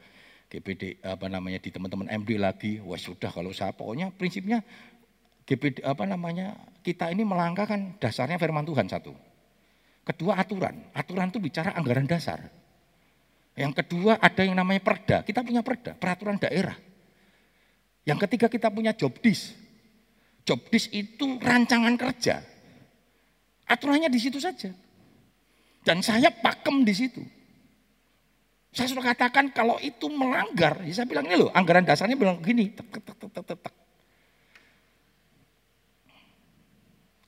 [0.51, 4.61] GPD apa namanya di teman-teman MD lagi, wah sudah kalau saya pokoknya prinsipnya
[5.53, 9.13] GPD apa namanya kita ini melangkahkan dasarnya firman Tuhan satu.
[10.03, 10.81] Kedua aturan.
[10.97, 12.41] Aturan itu bicara anggaran dasar.
[13.53, 15.21] Yang kedua ada yang namanya perda.
[15.21, 16.75] Kita punya perda, peraturan daerah.
[18.09, 19.53] Yang ketiga kita punya job disk.
[20.49, 22.41] Job disk itu rancangan kerja.
[23.69, 24.73] Aturannya di situ saja.
[25.85, 27.23] Dan saya pakem di situ.
[28.73, 32.73] Saya sudah katakan kalau itu melanggar, ya saya bilang ini loh, anggaran dasarnya bilang tek,
[32.73, 33.82] tek, tek, tek, tek, tek.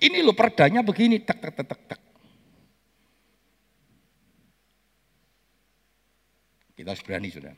[0.05, 2.01] Ini loh perdanya begini, tek, tek, tek, tek.
[6.77, 7.55] Kita harus berani sudah.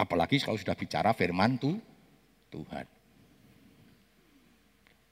[0.00, 1.76] Apalagi kalau sudah bicara firman tuh
[2.48, 2.88] Tuhan.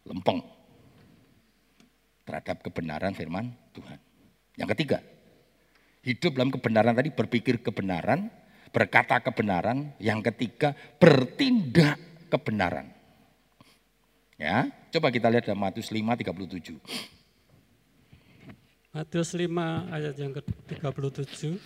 [0.08, 0.40] Lempeng
[2.24, 4.00] terhadap kebenaran firman Tuhan.
[4.56, 4.98] Yang ketiga,
[6.08, 8.32] hidup dalam kebenaran tadi berpikir kebenaran,
[8.72, 9.92] berkata kebenaran.
[10.00, 12.00] Yang ketiga, bertindak
[12.32, 12.97] kebenaran.
[14.38, 16.78] Ya, coba kita lihat dalam Matius 5 37.
[18.94, 19.50] Matius 5
[19.90, 21.58] ayat yang ke-37.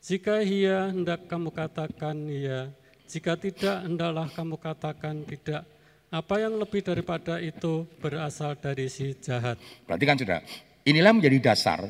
[0.00, 2.72] Jika iya hendak kamu katakan iya,
[3.04, 5.68] jika tidak hendaklah kamu katakan tidak.
[6.08, 9.60] Apa yang lebih daripada itu berasal dari si jahat.
[9.84, 10.38] Berarti kan sudah,
[10.88, 11.84] inilah menjadi dasar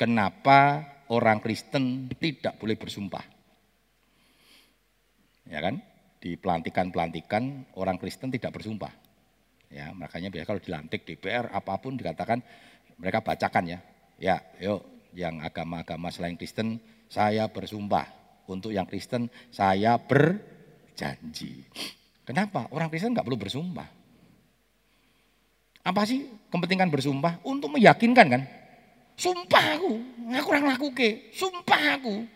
[0.00, 3.24] kenapa orang Kristen tidak boleh bersumpah.
[5.52, 5.84] Ya kan?
[6.16, 9.05] Di pelantikan-pelantikan orang Kristen tidak bersumpah.
[9.70, 12.38] Ya, makanya biasa kalau dilantik DPR apa pun dikatakan
[12.96, 13.78] mereka bacakan ya.
[14.16, 18.06] Ya, yuk yang agama-agama selain Kristen saya bersumpah.
[18.46, 21.66] Untuk yang Kristen saya berjanji.
[22.22, 22.70] Kenapa?
[22.70, 23.88] Orang Kristen nggak perlu bersumpah.
[25.86, 27.38] Apa sih kepentingan bersumpah?
[27.46, 28.42] Untuk meyakinkan kan?
[29.16, 29.92] Sumpah aku,
[30.28, 32.35] aku orang laku ke, sumpah aku.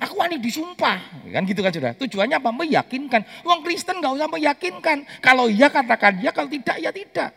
[0.00, 0.96] Aku wani disumpah,
[1.28, 1.92] kan gitu kan sudah.
[1.92, 2.48] Tujuannya apa?
[2.56, 3.20] Meyakinkan.
[3.44, 5.04] Uang Kristen nggak usah meyakinkan.
[5.20, 7.28] Kalau iya katakan ya, kalau tidak ya tidak.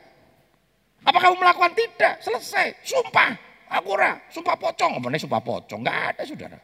[1.03, 2.23] Apa kamu melakukan tidak?
[2.23, 2.79] Selesai.
[2.87, 3.35] Sumpah.
[3.67, 3.99] Aku
[4.31, 4.95] sumpah pocong.
[4.95, 5.79] Apa sumpah pocong?
[5.83, 6.59] Nggak ada saudara.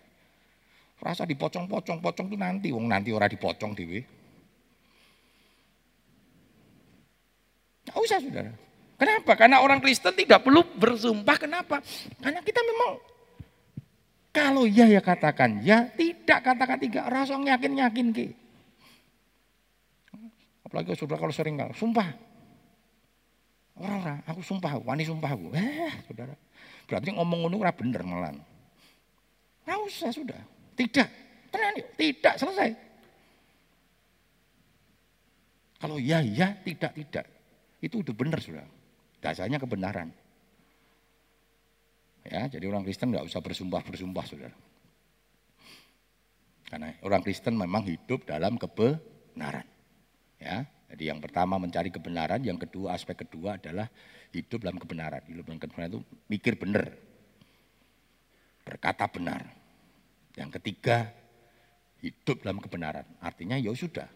[1.00, 2.68] Rasa dipocong-pocong, pocong itu nanti.
[2.72, 4.00] Wong nanti ora dipocong dewi.
[7.88, 8.52] Nggak usah saudara.
[9.00, 9.32] Kenapa?
[9.36, 11.36] Karena orang Kristen tidak perlu bersumpah.
[11.40, 11.84] Kenapa?
[12.24, 13.00] Karena kita memang
[14.30, 17.04] kalau ya ya katakan ya, tidak katakan tidak.
[17.10, 18.28] Rasa yakin yakin ke.
[20.62, 22.06] Apalagi saudara kalau sering nggak sumpah.
[23.80, 25.56] Orang-orang, aku sumpah, wani sumpah aku.
[25.56, 26.36] Eh, saudara.
[26.86, 28.36] Berarti ngomong ngono ora bener malan.
[29.66, 30.42] Nggak usah sudah.
[30.78, 31.08] Tidak.
[31.50, 31.90] Tenang yuk.
[31.98, 32.70] Tidak selesai.
[35.80, 37.26] Kalau ya ya, tidak tidak.
[37.80, 38.68] Itu udah benar sudah.
[39.24, 40.12] Dasarnya kebenaran.
[42.28, 44.58] Ya, jadi orang Kristen nggak usah bersumpah-bersumpah, saudara.
[46.70, 49.66] Karena orang Kristen memang hidup dalam kebenaran.
[50.40, 53.90] Ya, jadi yang pertama mencari kebenaran, yang kedua aspek kedua adalah
[54.32, 55.26] hidup dalam kebenaran.
[55.26, 56.94] Hidup dalam kebenaran itu mikir benar,
[58.64, 59.50] berkata benar.
[60.38, 61.10] Yang ketiga
[62.00, 63.04] hidup dalam kebenaran.
[63.20, 64.08] Artinya ya sudah,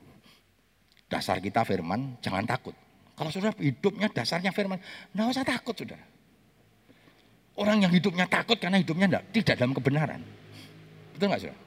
[1.09, 2.77] dasar kita firman, jangan takut.
[3.13, 4.77] Kalau saudara hidupnya dasarnya firman,
[5.13, 6.12] nggak usah takut saudara.
[7.53, 10.21] Orang yang hidupnya takut karena hidupnya enggak, tidak dalam kebenaran.
[11.13, 11.59] Betul nggak saudara?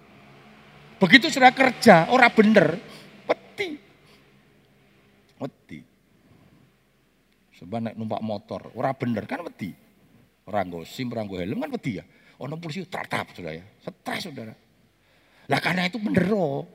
[0.96, 2.66] Begitu sudah kerja, orang bener,
[3.22, 3.68] peti.
[5.38, 5.78] Wedi.
[7.62, 9.70] Sebab naik numpak motor, orang bener kan wedi.
[10.46, 12.04] Orang go sim, orang go helm kan wedi ya.
[12.42, 14.54] Ono polisi tatap saudara ya, stres saudara.
[15.46, 16.66] Lah karena itu bener loh.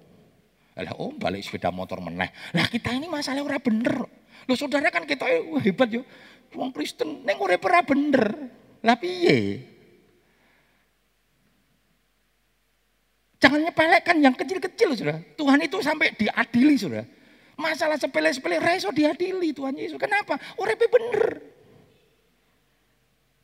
[0.71, 2.31] Lah oh balik sepeda motor meneh.
[2.55, 3.95] Lah kita ini masalah orang bener.
[4.47, 5.27] Loh saudara kan kita
[5.59, 6.07] hebat yo.
[6.55, 8.60] Wong Kristen neng ora bener.
[8.81, 9.61] Lah piye?
[13.41, 15.21] Jangan nyepelekan yang kecil-kecil Saudara.
[15.33, 17.05] Tuhan itu sampai diadili Saudara.
[17.57, 19.97] Masalah sepele-sepele reso diadili Tuhan Yesus.
[19.97, 20.37] Kenapa?
[20.57, 21.41] Uripe bener.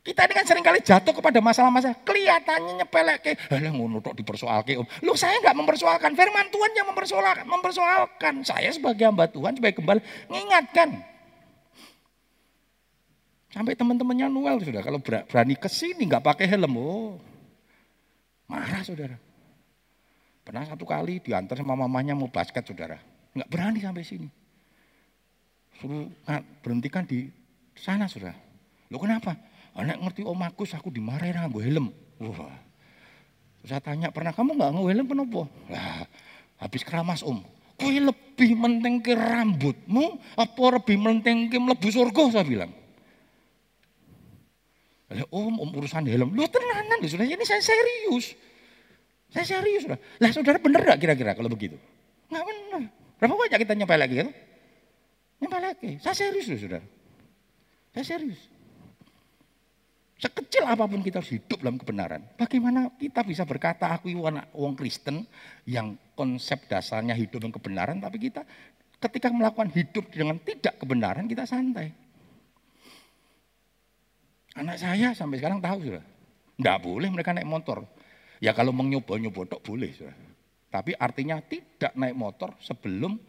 [0.08, 4.80] Kita ini kan sering kali jatuh kepada masalah-masalah kelihatannya nyepelek ke, halah ngono tok dipersoalke
[4.80, 4.86] om.
[5.04, 8.34] Lu saya nggak mempersoalkan, firman Tuhan yang mempersoalkan, mempersoalkan.
[8.40, 10.00] Saya sebagai hamba Tuhan sebagai kembali
[10.32, 11.17] mengingatkan.
[13.48, 17.16] Sampai teman-temannya Noel sudah kalau berani ke sini nggak pakai helm, oh
[18.44, 19.16] marah saudara.
[20.44, 23.00] Pernah satu kali diantar sama mamanya mau basket saudara,
[23.32, 24.28] nggak berani sampai sini.
[25.80, 27.32] Suruh nah, berhentikan di
[27.72, 28.36] sana saudara.
[28.92, 29.36] Lo kenapa?
[29.76, 31.88] Anak ngerti om Agus aku dimarahin gue helm.
[32.20, 32.52] Wah.
[33.64, 35.40] Saya tanya pernah kamu nggak nge helm kenapa?
[35.72, 36.04] Lah,
[36.60, 37.40] habis keramas om.
[37.78, 42.74] Kue lebih menting ke rambutmu apa lebih menting ke melebu surga saya bilang.
[45.08, 46.36] Lah om, om urusan helm.
[46.36, 48.36] Lu tenanan sudah ini saya serius.
[49.32, 49.98] Saya serius sudah.
[50.20, 51.76] Lah saudara bener gak kira-kira kalau begitu?
[52.28, 52.82] Nggak benar.
[53.16, 54.28] Berapa banyak kita nyampe lagi kan?
[55.40, 55.90] Nyampe lagi.
[56.04, 56.86] Saya serius loh saudara.
[57.96, 58.40] Saya serius.
[60.18, 62.26] Sekecil apa pun kita harus hidup dalam kebenaran.
[62.34, 65.22] Bagaimana kita bisa berkata aku anak wong Kristen
[65.62, 68.42] yang konsep dasarnya hidup dalam kebenaran, tapi kita
[68.98, 71.94] ketika melakukan hidup dengan tidak kebenaran kita santai.
[74.58, 76.02] Anak saya sampai sekarang tahu sudah,
[76.58, 77.86] nggak boleh mereka naik motor.
[78.42, 80.14] Ya kalau mau nyoba-nyoba tok boleh sudah.
[80.68, 83.22] Tapi artinya tidak naik motor sebelum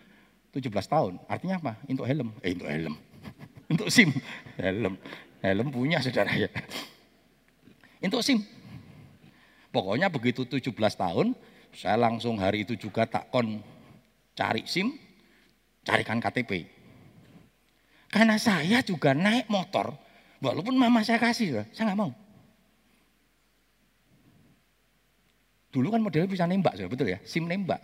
[0.50, 1.14] 17 tahun.
[1.30, 1.74] Artinya apa?
[1.86, 2.34] Untuk helm.
[2.42, 2.94] Eh, untuk helm.
[3.72, 4.10] untuk SIM.
[4.58, 4.98] Helm.
[5.40, 6.50] Helm punya saudara ya.
[8.02, 8.42] Untuk SIM.
[9.70, 11.38] Pokoknya begitu 17 tahun,
[11.78, 13.62] saya langsung hari itu juga tak kon
[14.34, 14.98] cari SIM,
[15.86, 16.66] carikan KTP.
[18.10, 19.94] Karena saya juga naik motor,
[20.40, 22.12] walaupun mama saya kasih, saya nggak mau.
[25.70, 27.22] Dulu kan modelnya bisa nembak, betul ya?
[27.22, 27.78] SIM nembak.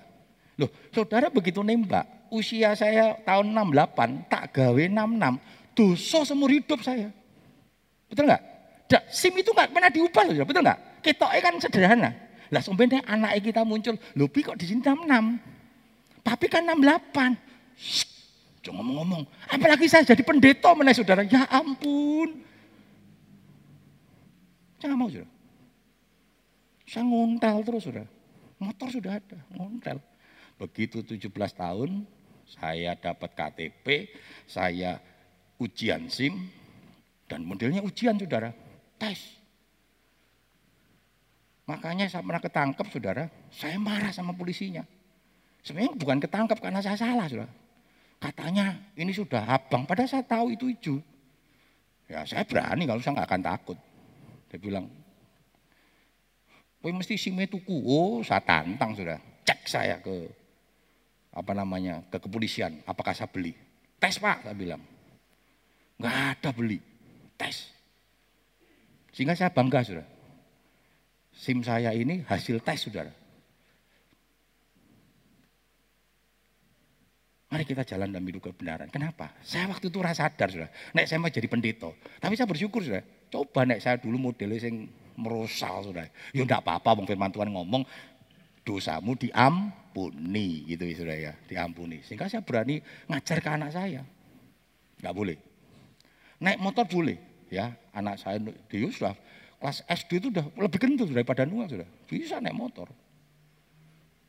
[0.58, 7.14] Loh, saudara begitu nembak, usia saya tahun 68, tak gawe 66, dosa seumur hidup saya.
[8.10, 8.44] Betul nggak?
[9.12, 10.80] SIM itu nggak pernah diubah loh, betul nggak?
[11.04, 12.10] Kita kan sederhana.
[12.50, 16.24] Lah sebenarnya anak kita muncul, lebih kok di sini 66.
[16.26, 17.38] Papi kan 68.
[17.78, 18.08] Shh,
[18.66, 19.24] jangan ngomong-ngomong.
[19.46, 21.22] Apalagi saya jadi pendeta mana saudara.
[21.22, 22.42] Ya ampun.
[24.82, 25.30] Jangan mau saudara.
[26.90, 28.10] Saya ngontel terus saudara.
[28.58, 29.98] Motor sudah ada, ngontel.
[30.56, 32.08] Begitu 17 tahun,
[32.48, 33.86] saya dapat KTP,
[34.48, 34.98] saya
[35.60, 36.48] ujian SIM,
[37.28, 38.56] dan modelnya ujian saudara,
[38.96, 39.20] tes.
[41.68, 44.88] Makanya saya pernah ketangkep saudara, saya marah sama polisinya.
[45.66, 47.65] Sebenarnya bukan ketangkep karena saya salah saudara.
[48.26, 50.98] Katanya ini sudah abang, padahal saya tahu itu hijau.
[52.10, 53.78] Ya saya berani kalau saya nggak akan takut.
[54.50, 54.90] Dia bilang,
[56.82, 57.86] Kowe mesti sime tuku.
[57.86, 59.18] Oh, saya tantang sudah.
[59.46, 60.30] Cek saya ke
[61.34, 62.82] apa namanya ke kepolisian.
[62.90, 63.54] Apakah saya beli?
[64.02, 64.82] Tes pak, saya bilang.
[66.02, 66.82] Nggak ada beli
[67.38, 67.70] tes.
[69.14, 70.06] Sehingga saya bangga saudara.
[71.30, 73.14] SIM saya ini hasil tes saudara.
[77.46, 78.90] Mari kita jalan dalam hidup kebenaran.
[78.90, 79.30] Kenapa?
[79.46, 80.70] Saya waktu itu rasa sadar sudah.
[80.98, 81.94] Nek saya mau jadi pendeta.
[82.18, 83.06] Tapi saya bersyukur sudah.
[83.30, 86.10] Coba nek saya dulu modelnya yang merosal sudah.
[86.34, 87.86] Ya enggak apa-apa bang firman Tuhan ngomong
[88.66, 91.34] dosamu diampuni gitu ya sudah ya.
[91.46, 92.02] Diampuni.
[92.02, 94.02] Sehingga saya berani ngajar ke anak saya.
[94.98, 95.38] Enggak boleh.
[96.42, 99.14] Naik motor boleh ya anak saya di Yusuf
[99.62, 102.92] kelas SD itu sudah lebih kentul daripada Noah sudah bisa naik motor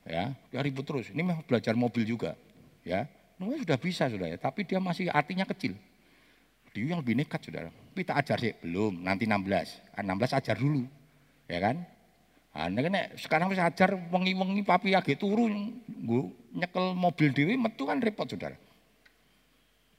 [0.06, 2.38] ya dia ribut terus ini memang belajar mobil juga
[2.86, 3.10] ya.
[3.42, 4.38] Noah sudah bisa sudah ya.
[4.38, 5.74] Tapi dia masih artinya kecil.
[6.70, 9.02] Dia yang lebih nekat sudah kita ajar sih belum.
[9.02, 10.84] Nanti 16 16 ah, ajar dulu.
[11.50, 11.76] Ya kan?
[12.56, 16.22] Nah, kan sekarang bisa ajar wengi-wengi papi agak turun, gue
[16.56, 18.56] nyekel mobil dewi metu kan repot saudara.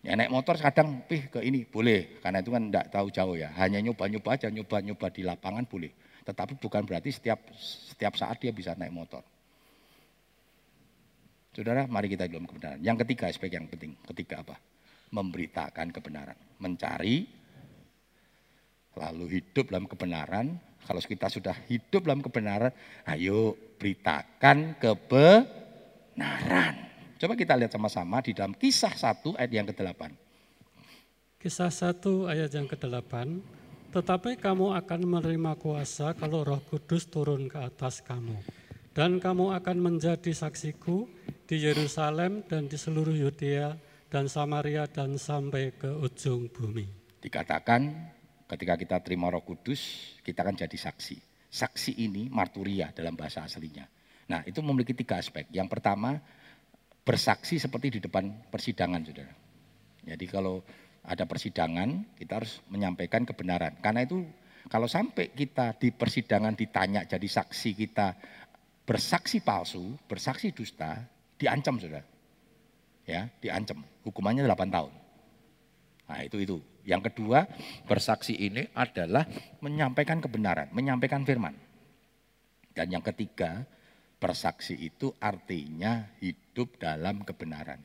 [0.01, 2.17] Ya naik motor kadang pih ke ini boleh.
[2.17, 3.53] Karena itu kan tidak tahu jauh ya.
[3.61, 5.93] Hanya nyoba-nyoba aja, nyoba-nyoba di lapangan boleh.
[6.25, 9.21] Tetapi bukan berarti setiap setiap saat dia bisa naik motor.
[11.57, 12.77] Saudara, mari kita dalam kebenaran.
[12.85, 13.97] Yang ketiga aspek yang penting.
[14.05, 14.61] Ketiga apa?
[15.09, 16.37] Memberitakan kebenaran.
[16.61, 17.25] Mencari,
[18.93, 20.53] lalu hidup dalam kebenaran.
[20.85, 22.69] Kalau kita sudah hidup dalam kebenaran,
[23.09, 25.73] ayo beritakan kebenaran.
[27.17, 30.13] Coba kita lihat sama-sama di dalam kisah 1 ayat yang ke-8.
[31.41, 33.13] Kisah 1 ayat yang ke-8.
[33.97, 38.56] Tetapi kamu akan menerima kuasa kalau roh kudus turun ke atas kamu.
[38.97, 41.05] Dan kamu akan menjadi saksiku
[41.45, 43.77] di Yerusalem dan di seluruh Yudea
[44.09, 46.89] dan Samaria dan sampai ke ujung bumi.
[47.21, 47.93] Dikatakan
[48.49, 51.13] ketika kita terima roh kudus, kita akan jadi saksi.
[51.45, 53.85] Saksi ini marturia dalam bahasa aslinya.
[54.33, 55.45] Nah itu memiliki tiga aspek.
[55.53, 56.17] Yang pertama
[57.05, 59.33] bersaksi seperti di depan persidangan, saudara.
[60.09, 60.65] Jadi kalau
[61.05, 63.77] ada persidangan, kita harus menyampaikan kebenaran.
[63.77, 64.25] Karena itu
[64.67, 68.07] kalau sampai kita di persidangan ditanya jadi saksi kita
[68.87, 71.03] bersaksi palsu, bersaksi dusta,
[71.35, 72.07] diancam saudara.
[73.03, 73.83] Ya, diancam.
[74.07, 74.93] Hukumannya 8 tahun.
[76.07, 76.57] Nah itu itu.
[76.87, 77.43] Yang kedua,
[77.83, 79.27] bersaksi ini adalah
[79.59, 81.51] menyampaikan kebenaran, menyampaikan firman.
[82.71, 83.67] Dan yang ketiga,
[84.17, 87.77] Bersaksi itu artinya hidup dalam kebenaran.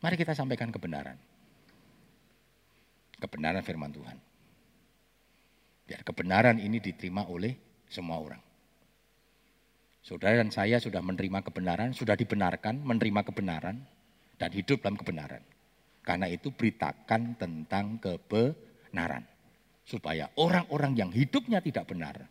[0.00, 1.20] Mari kita sampaikan kebenaran.
[3.20, 4.16] Kebenaran firman Tuhan.
[5.84, 7.52] Biar kebenaran ini diterima oleh
[7.84, 8.40] semua orang.
[10.08, 13.76] Saudara dan saya sudah menerima kebenaran, sudah dibenarkan, menerima kebenaran,
[14.40, 15.44] dan hidup dalam kebenaran.
[16.00, 19.28] Karena itu beritakan tentang kebenaran.
[19.84, 22.24] Supaya orang-orang yang hidupnya tidak benar,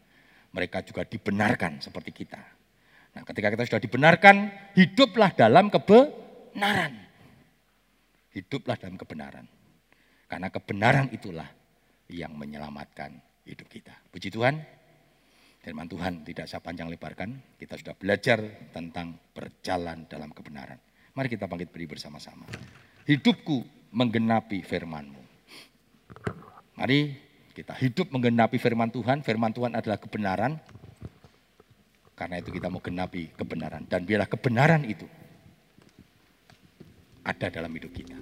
[0.57, 2.41] mereka juga dibenarkan seperti kita.
[3.13, 4.35] Nah, ketika kita sudah dibenarkan,
[4.73, 6.97] hiduplah dalam kebenaran.
[8.33, 9.45] Hiduplah dalam kebenaran.
[10.25, 11.45] Karena kebenaran itulah
[12.09, 13.13] yang menyelamatkan
[13.45, 13.93] hidup kita.
[14.09, 14.65] Puji Tuhan,
[15.67, 18.39] firman Tuhan tidak saya panjang lebarkan, kita sudah belajar
[18.71, 20.79] tentang berjalan dalam kebenaran.
[21.11, 22.47] Mari kita bangkit beri bersama-sama.
[23.03, 25.19] Hidupku menggenapi firman-Mu.
[26.79, 27.19] Mari
[27.51, 29.27] kita hidup menggenapi firman Tuhan.
[29.27, 30.55] Firman Tuhan adalah kebenaran.
[32.15, 33.83] Karena itu kita mau genapi kebenaran.
[33.91, 35.03] Dan biarlah kebenaran itu
[37.27, 38.15] ada dalam hidup kita.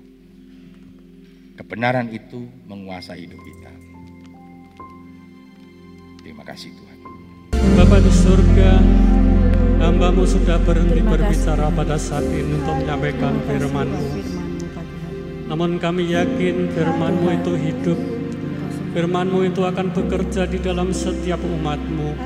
[1.62, 3.72] Kebenaran itu menguasai hidup kita.
[6.26, 6.95] Terima kasih Tuhan.
[9.86, 14.18] Hambamu sudah berhenti berbicara pada saat ini untuk menyampaikan firman-Mu.
[15.46, 18.00] Namun kami yakin firman-Mu itu hidup,
[18.98, 22.18] firman-Mu itu akan bekerja di dalam setiap umat-Mu.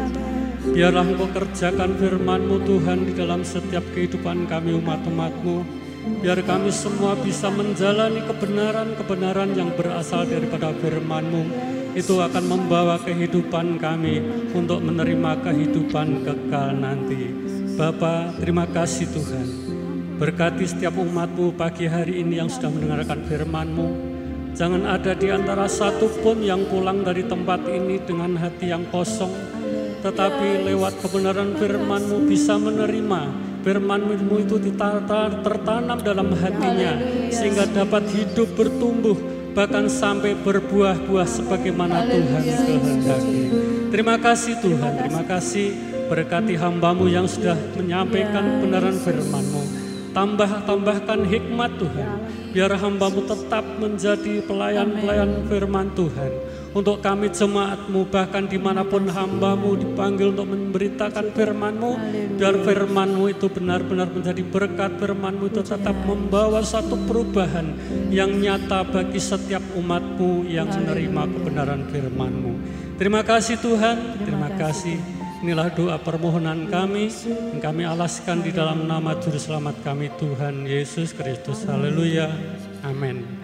[0.71, 5.57] Biarlah Engkau kerjakan firman-Mu Tuhan di dalam setiap kehidupan kami umat-umat-Mu.
[6.23, 11.75] Biar kami semua bisa menjalani kebenaran-kebenaran yang berasal daripada firman-Mu.
[11.99, 14.23] Itu akan membawa kehidupan kami
[14.55, 17.27] untuk menerima kehidupan kekal nanti.
[17.75, 19.47] Bapa, terima kasih Tuhan.
[20.15, 23.87] Berkati setiap umatmu pagi hari ini yang sudah mendengarkan firman-Mu.
[24.55, 29.35] Jangan ada di antara satu pun yang pulang dari tempat ini dengan hati yang kosong.
[29.99, 34.55] Tetapi lewat kebenaran firman-Mu bisa menerima firman-Mu itu
[35.43, 36.95] tertanam dalam hatinya
[37.27, 43.39] sehingga dapat hidup bertumbuh bahkan sampai berbuah-buah sebagaimana Tuhan kehendaki.
[43.89, 45.69] Terima kasih Tuhan, terima kasih.
[46.09, 49.61] berkati hambamu yang sudah menyampaikan kebenaran firman-Mu.
[50.09, 52.09] Tambah-tambahkan hikmat Tuhan,
[52.49, 56.31] biar hambamu tetap menjadi pelayan-pelayan firman Tuhan.
[56.69, 61.91] Untuk kami jemaatmu bahkan di mana pun hambamu dipanggil untuk memberitakan firmanmu
[62.37, 67.73] biar firmanmu itu benar-benar menjadi berkat firmanmu itu tetap membawa satu perubahan
[68.13, 72.53] yang nyata bagi setiap umatmu yang menerima kebenaran firmanmu.
[73.01, 74.21] Terima kasih Tuhan.
[74.21, 77.07] Terima kasih Inilah doa permohonan kami
[77.55, 81.63] yang kami alaskan di dalam nama Juru Selamat kami Tuhan Yesus Kristus.
[81.63, 82.27] Haleluya.
[82.83, 83.39] Amin.